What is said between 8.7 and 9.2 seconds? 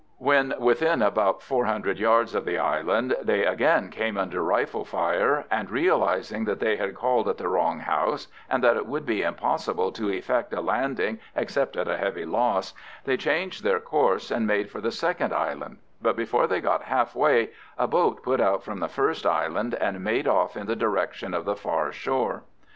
it would